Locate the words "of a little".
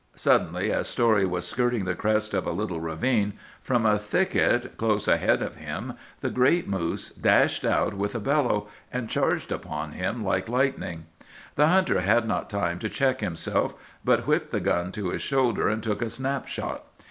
2.33-2.79